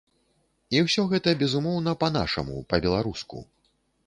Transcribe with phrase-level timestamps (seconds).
[0.77, 3.45] І ўсё гэта, безумоўна, па-нашаму, па-беларуску!